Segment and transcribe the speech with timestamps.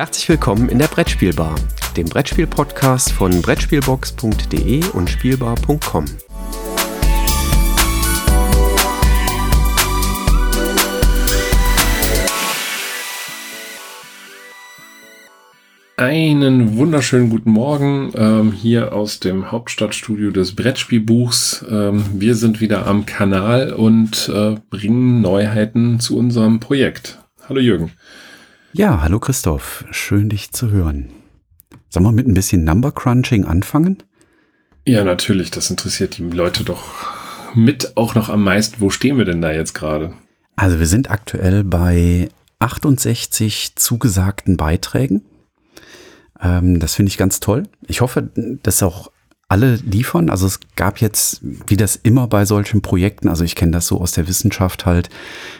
[0.00, 1.54] Herzlich willkommen in der Brettspielbar,
[1.94, 6.06] dem Brettspiel-Podcast von Brettspielbox.de und Spielbar.com.
[15.98, 21.62] Einen wunderschönen guten Morgen ähm, hier aus dem Hauptstadtstudio des Brettspielbuchs.
[21.70, 27.18] Ähm, wir sind wieder am Kanal und äh, bringen Neuheiten zu unserem Projekt.
[27.46, 27.92] Hallo Jürgen.
[28.72, 29.84] Ja, hallo Christoph.
[29.90, 31.10] Schön dich zu hören.
[31.88, 34.00] Sollen wir mit ein bisschen Number Crunching anfangen?
[34.86, 35.50] Ja, natürlich.
[35.50, 36.84] Das interessiert die Leute doch
[37.52, 38.80] mit auch noch am meisten.
[38.80, 40.14] Wo stehen wir denn da jetzt gerade?
[40.54, 42.28] Also wir sind aktuell bei
[42.60, 45.22] 68 zugesagten Beiträgen.
[46.40, 47.64] Ähm, das finde ich ganz toll.
[47.88, 48.30] Ich hoffe,
[48.62, 49.10] dass auch
[49.50, 50.30] alle liefern.
[50.30, 54.00] Also es gab jetzt, wie das immer bei solchen Projekten, also ich kenne das so
[54.00, 55.10] aus der Wissenschaft halt,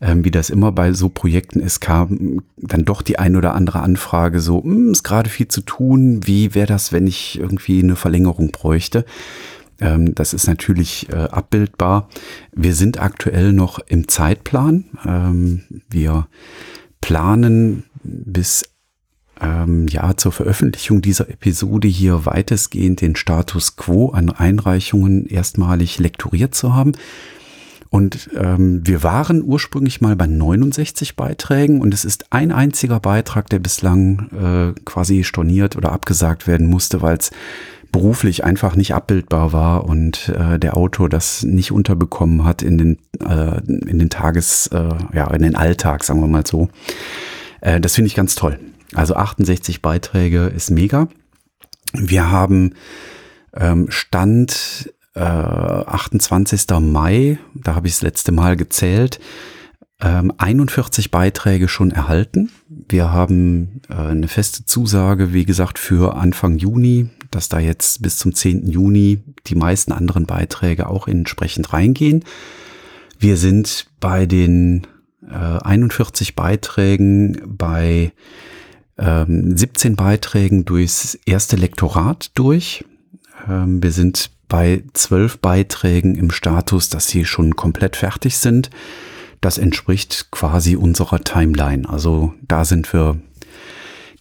[0.00, 3.80] ähm, wie das immer bei so Projekten ist, kam dann doch die ein oder andere
[3.80, 7.96] Anfrage so, hm, ist gerade viel zu tun, wie wäre das, wenn ich irgendwie eine
[7.96, 9.04] Verlängerung bräuchte?
[9.80, 12.08] Ähm, das ist natürlich äh, abbildbar.
[12.52, 14.84] Wir sind aktuell noch im Zeitplan.
[15.04, 16.28] Ähm, wir
[17.00, 18.64] planen bis
[19.42, 26.54] ähm, ja zur Veröffentlichung dieser Episode hier weitestgehend den Status quo an Einreichungen erstmalig lektoriert
[26.54, 26.92] zu haben.
[27.90, 33.50] Und ähm, wir waren ursprünglich mal bei 69 Beiträgen und es ist ein einziger Beitrag,
[33.50, 37.32] der bislang äh, quasi storniert oder abgesagt werden musste, weil es
[37.92, 42.98] beruflich einfach nicht abbildbar war und äh, der Autor das nicht unterbekommen hat in den,
[43.20, 46.70] äh, in den Tages, äh, ja, in den Alltag, sagen wir mal so.
[47.60, 48.58] Äh, das finde ich ganz toll.
[48.94, 51.08] Also 68 Beiträge ist mega.
[51.92, 52.74] Wir haben
[53.54, 56.66] ähm, Stand äh, 28.
[56.80, 59.20] Mai, da habe ich das letzte Mal gezählt,
[60.00, 62.50] ähm, 41 Beiträge schon erhalten.
[62.68, 68.18] Wir haben äh, eine feste Zusage, wie gesagt, für Anfang Juni, dass da jetzt bis
[68.18, 68.68] zum 10.
[68.68, 72.24] Juni die meisten anderen Beiträge auch entsprechend reingehen.
[73.18, 74.86] Wir sind bei den
[75.26, 78.12] äh, 41 Beiträgen bei
[78.98, 82.84] ähm, 17 Beiträgen durchs erste Lektorat durch.
[83.48, 88.70] Ähm, wir sind bei 12 Beiträgen im Status, dass sie schon komplett fertig sind.
[89.40, 91.88] Das entspricht quasi unserer Timeline.
[91.88, 93.18] Also da sind wir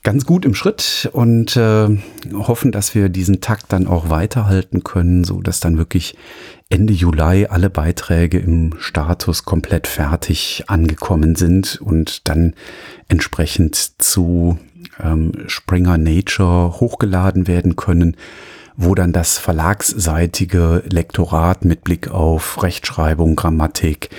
[0.03, 1.87] ganz gut im Schritt und äh,
[2.33, 6.15] hoffen, dass wir diesen Takt dann auch weiterhalten können, so dass dann wirklich
[6.69, 12.53] Ende Juli alle Beiträge im Status komplett fertig angekommen sind und dann
[13.09, 14.57] entsprechend zu
[15.03, 18.15] ähm, Springer Nature hochgeladen werden können,
[18.77, 24.09] wo dann das verlagsseitige Lektorat mit Blick auf Rechtschreibung, Grammatik,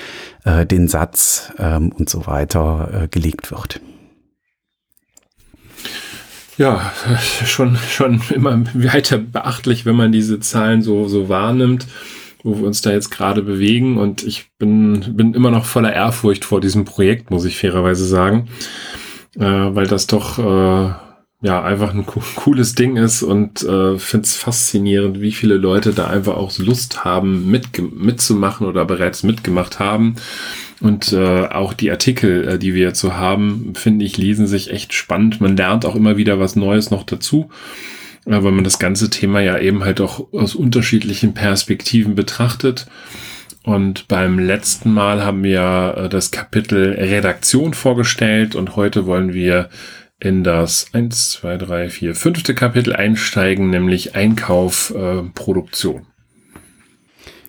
[0.45, 3.81] äh, den Satz ähm, und so weiter äh, gelegt wird.
[6.63, 6.93] Ja,
[7.45, 11.89] schon, schon immer weiter beachtlich, wenn man diese Zahlen so, so wahrnimmt,
[12.45, 13.99] wo wir uns da jetzt gerade bewegen.
[13.99, 18.47] Und ich bin, bin immer noch voller Ehrfurcht vor diesem Projekt, muss ich fairerweise sagen,
[19.41, 20.93] äh, weil das doch äh,
[21.45, 26.07] ja einfach ein cooles Ding ist und äh, finde es faszinierend, wie viele Leute da
[26.07, 30.15] einfach auch Lust haben, mit, mitzumachen oder bereits mitgemacht haben.
[30.83, 34.71] Und äh, auch die Artikel, äh, die wir jetzt so haben, finde ich, lesen sich
[34.73, 35.41] echt spannend.
[35.41, 37.51] Man lernt auch immer wieder was Neues noch dazu,
[38.27, 42.87] äh, weil man das ganze Thema ja eben halt auch aus unterschiedlichen Perspektiven betrachtet.
[43.63, 49.69] Und beim letzten Mal haben wir äh, das Kapitel Redaktion vorgestellt und heute wollen wir
[50.19, 56.07] in das eins, zwei, drei, vier, fünfte Kapitel einsteigen, nämlich Einkauf, äh, Produktion.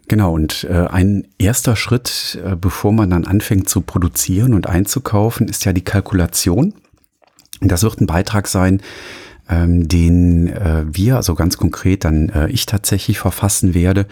[0.08, 5.48] Genau, und äh, ein erster Schritt, äh, bevor man dann anfängt zu produzieren und einzukaufen,
[5.48, 6.74] ist ja die Kalkulation.
[7.62, 8.82] Das wird ein Beitrag sein,
[9.50, 14.06] ähm, den äh, wir, also ganz konkret dann äh, ich tatsächlich verfassen werde,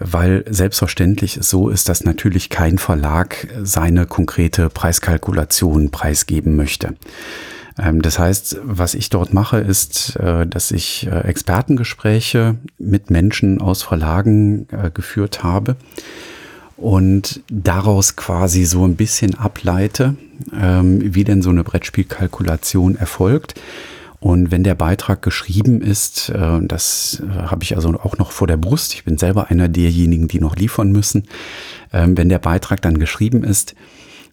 [0.00, 6.94] weil selbstverständlich es so ist, dass natürlich kein Verlag seine konkrete Preiskalkulation preisgeben möchte.
[7.80, 13.60] Ähm, das heißt, was ich dort mache, ist, äh, dass ich äh, Expertengespräche mit Menschen
[13.60, 15.76] aus Verlagen äh, geführt habe
[16.76, 20.16] und daraus quasi so ein bisschen ableite,
[20.58, 23.60] ähm, wie denn so eine Brettspielkalkulation erfolgt.
[24.18, 26.30] Und wenn der Beitrag geschrieben ist,
[26.60, 30.40] das habe ich also auch noch vor der Brust, ich bin selber einer derjenigen, die
[30.40, 31.24] noch liefern müssen,
[31.94, 33.74] ähm, wenn der Beitrag dann geschrieben ist,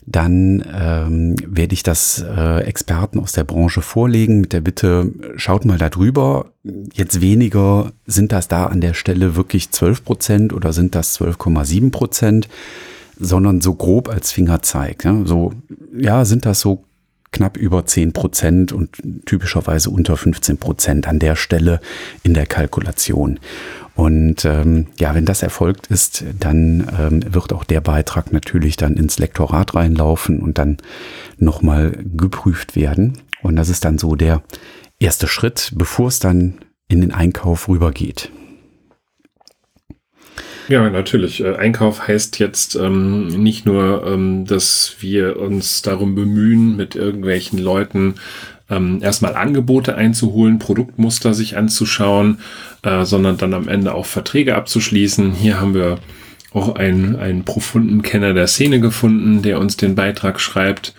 [0.09, 5.65] dann ähm, werde ich das äh, Experten aus der Branche vorlegen mit der Bitte, schaut
[5.65, 6.45] mal da drüber.
[6.93, 11.91] Jetzt weniger, sind das da an der Stelle wirklich 12 Prozent oder sind das 12,7
[11.91, 12.47] Prozent,
[13.19, 15.03] sondern so grob als Fingerzeig.
[15.03, 15.25] Ja?
[15.25, 15.51] So,
[15.93, 16.85] ja, sind das so
[17.31, 18.89] knapp über 10 Prozent und
[19.25, 21.79] typischerweise unter 15 Prozent an der Stelle
[22.23, 23.39] in der Kalkulation.
[23.95, 28.95] Und ähm, ja, wenn das erfolgt ist, dann ähm, wird auch der Beitrag natürlich dann
[28.95, 30.77] ins Lektorat reinlaufen und dann
[31.37, 33.17] nochmal geprüft werden.
[33.41, 34.43] Und das ist dann so der
[34.99, 38.31] erste Schritt, bevor es dann in den Einkauf rübergeht.
[40.67, 41.43] Ja, natürlich.
[41.43, 47.57] Äh, Einkauf heißt jetzt ähm, nicht nur, ähm, dass wir uns darum bemühen, mit irgendwelchen
[47.57, 48.15] Leuten
[48.69, 52.39] ähm, erstmal Angebote einzuholen, Produktmuster sich anzuschauen,
[52.83, 55.31] äh, sondern dann am Ende auch Verträge abzuschließen.
[55.31, 55.99] Hier haben wir
[56.51, 60.93] auch einen, einen profunden Kenner der Szene gefunden, der uns den Beitrag schreibt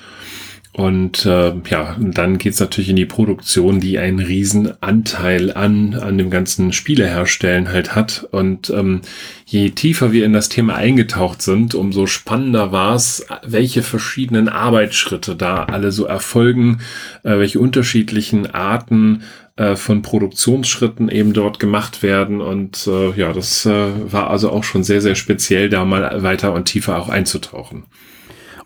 [0.78, 6.16] und äh, ja, dann geht's natürlich in die Produktion, die einen riesen Anteil an, an
[6.18, 8.28] dem ganzen Spieleherstellen halt hat.
[8.30, 9.00] Und ähm,
[9.44, 15.64] je tiefer wir in das Thema eingetaucht sind, umso spannender war's, welche verschiedenen Arbeitsschritte da
[15.64, 16.78] alle so erfolgen,
[17.24, 19.24] äh, welche unterschiedlichen Arten
[19.56, 22.40] äh, von Produktionsschritten eben dort gemacht werden.
[22.40, 26.52] Und äh, ja, das äh, war also auch schon sehr, sehr speziell, da mal weiter
[26.52, 27.82] und tiefer auch einzutauchen.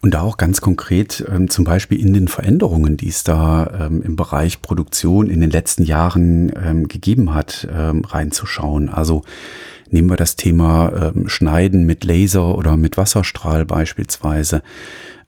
[0.03, 4.03] Und da auch ganz konkret ähm, zum Beispiel in den Veränderungen, die es da ähm,
[4.03, 8.89] im Bereich Produktion in den letzten Jahren ähm, gegeben hat, ähm, reinzuschauen.
[8.89, 9.23] Also
[9.91, 14.63] nehmen wir das Thema ähm, Schneiden mit Laser oder mit Wasserstrahl beispielsweise.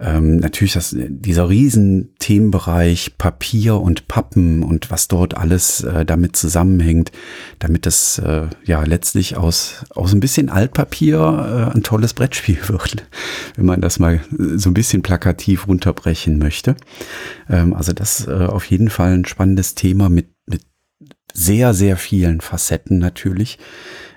[0.01, 6.37] Ähm, natürlich das, dieser riesen Themenbereich Papier und Pappen und was dort alles äh, damit
[6.37, 7.13] zusammenhängt,
[7.59, 13.07] damit das äh, ja letztlich aus, aus ein bisschen Altpapier äh, ein tolles Brettspiel wird,
[13.57, 16.77] wenn man das mal so ein bisschen plakativ runterbrechen möchte.
[17.49, 20.63] Ähm, also das äh, auf jeden Fall ein spannendes Thema mit, mit
[21.33, 23.59] sehr, sehr vielen Facetten natürlich.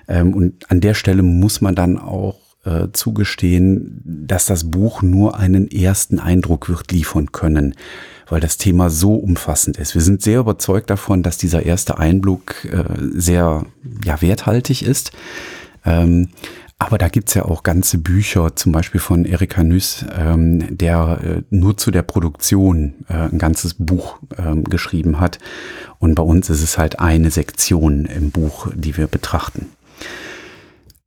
[0.08, 5.38] Ähm, und an der Stelle muss man dann auch äh, zugestehen, dass das Buch nur
[5.38, 7.74] einen ersten Eindruck wird liefern können,
[8.28, 9.94] weil das Thema so umfassend ist.
[9.94, 12.84] Wir sind sehr überzeugt davon, dass dieser erste Einblick äh,
[13.14, 13.64] sehr
[14.04, 15.12] ja, werthaltig ist.
[15.84, 16.28] Ähm,
[16.80, 21.42] aber da gibt's ja auch ganze Bücher, zum Beispiel von Erika Nüss, ähm, der äh,
[21.50, 25.38] nur zu der Produktion äh, ein ganzes Buch ähm, geschrieben hat.
[25.98, 29.66] Und bei uns ist es halt eine Sektion im Buch, die wir betrachten.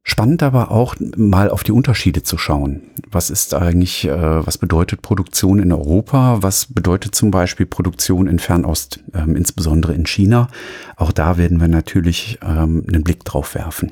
[0.03, 2.81] Spannend aber auch mal auf die Unterschiede zu schauen.
[3.11, 6.41] Was ist eigentlich, äh, was bedeutet Produktion in Europa?
[6.41, 10.47] Was bedeutet zum Beispiel Produktion in Fernost, ähm, insbesondere in China?
[10.95, 13.91] Auch da werden wir natürlich ähm, einen Blick drauf werfen.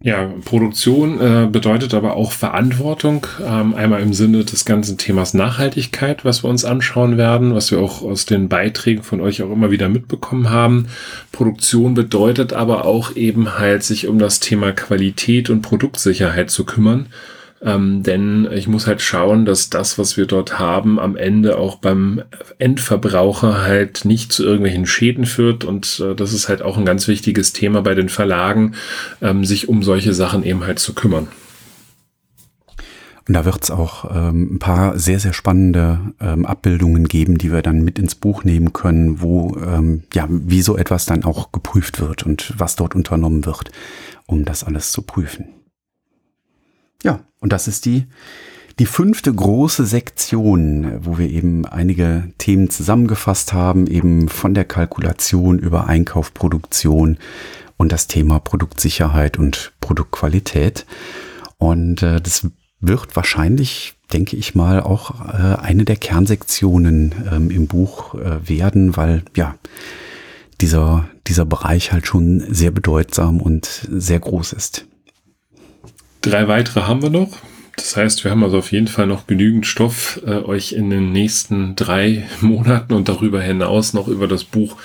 [0.00, 3.26] Ja, Produktion äh, bedeutet aber auch Verantwortung.
[3.44, 7.80] Ähm, einmal im Sinne des ganzen Themas Nachhaltigkeit, was wir uns anschauen werden, was wir
[7.80, 10.86] auch aus den Beiträgen von euch auch immer wieder mitbekommen haben.
[11.32, 17.06] Produktion bedeutet aber auch eben halt, sich um das Thema Qualität und Produktsicherheit zu kümmern.
[17.62, 21.76] Ähm, denn ich muss halt schauen, dass das, was wir dort haben, am Ende auch
[21.76, 22.22] beim
[22.58, 25.64] Endverbraucher halt nicht zu irgendwelchen Schäden führt.
[25.64, 28.74] Und äh, das ist halt auch ein ganz wichtiges Thema bei den Verlagen,
[29.20, 31.28] ähm, sich um solche Sachen eben halt zu kümmern.
[33.26, 37.52] Und da wird es auch ähm, ein paar sehr, sehr spannende ähm, Abbildungen geben, die
[37.52, 41.52] wir dann mit ins Buch nehmen können, wo ähm, ja, wie so etwas dann auch
[41.52, 43.70] geprüft wird und was dort unternommen wird,
[44.24, 45.57] um das alles zu prüfen.
[47.02, 48.06] Ja, und das ist die,
[48.78, 55.58] die fünfte große Sektion, wo wir eben einige Themen zusammengefasst haben, eben von der Kalkulation
[55.58, 57.18] über Einkauf, Produktion
[57.76, 60.86] und das Thema Produktsicherheit und Produktqualität.
[61.58, 62.46] Und äh, das
[62.80, 68.96] wird wahrscheinlich, denke ich mal, auch äh, eine der Kernsektionen ähm, im Buch äh, werden,
[68.96, 69.56] weil ja
[70.60, 74.86] dieser, dieser Bereich halt schon sehr bedeutsam und sehr groß ist.
[76.28, 77.38] Drei weitere haben wir noch.
[77.74, 81.10] Das heißt, wir haben also auf jeden Fall noch genügend Stoff, äh, euch in den
[81.10, 84.76] nächsten drei Monaten und darüber hinaus noch über das Buch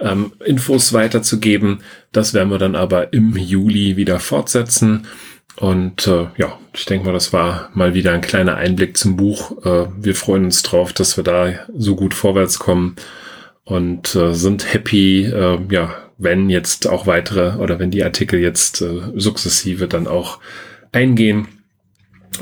[0.00, 1.82] ähm, Infos weiterzugeben.
[2.10, 5.06] Das werden wir dann aber im Juli wieder fortsetzen.
[5.54, 9.64] Und äh, ja, ich denke mal, das war mal wieder ein kleiner Einblick zum Buch.
[9.64, 12.96] Äh, wir freuen uns drauf, dass wir da so gut vorwärts kommen
[13.62, 18.80] und äh, sind happy, äh, ja, wenn jetzt auch weitere oder wenn die Artikel jetzt
[18.80, 20.40] äh, sukzessive dann auch
[20.92, 21.48] eingehen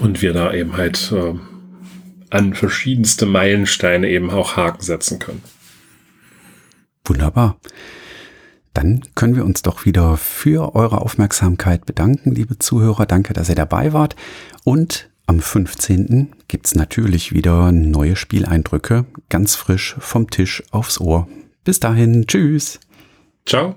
[0.01, 1.35] und wir da eben halt äh,
[2.31, 5.43] an verschiedenste Meilensteine eben auch Haken setzen können.
[7.05, 7.59] Wunderbar.
[8.75, 13.07] Dann können wir uns doch wieder für eure Aufmerksamkeit bedanken, liebe Zuhörer.
[13.07, 14.15] Danke, dass ihr dabei wart.
[14.63, 16.33] Und am 15.
[16.49, 21.29] gibt's natürlich wieder neue Spieleindrücke, ganz frisch vom Tisch aufs Ohr.
[21.65, 22.79] Bis dahin, tschüss.
[23.45, 23.77] Ciao.